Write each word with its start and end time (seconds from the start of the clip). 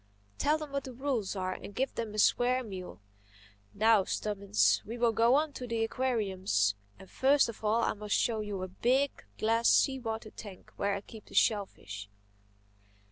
Tell 0.39 0.57
them 0.57 0.71
what 0.71 0.85
the 0.85 0.93
rules 0.95 1.35
are 1.35 1.53
and 1.53 1.75
give 1.75 1.93
them 1.93 2.15
a 2.15 2.17
square 2.17 2.63
meal—Now, 2.63 4.03
Stubbins, 4.05 4.81
we 4.83 4.97
will 4.97 5.11
go 5.11 5.35
on 5.35 5.53
to 5.53 5.67
the 5.67 5.83
aquariums. 5.83 6.73
And 6.97 7.07
first 7.07 7.47
of 7.47 7.63
all 7.63 7.83
I 7.83 7.93
must 7.93 8.15
show 8.15 8.39
you 8.39 8.57
my 8.57 8.65
big, 8.65 9.11
glass, 9.37 9.69
sea 9.69 9.99
water 9.99 10.31
tank 10.31 10.71
where 10.75 10.95
I 10.95 11.01
keep 11.01 11.25
the 11.27 11.35
shellfish." 11.35 12.09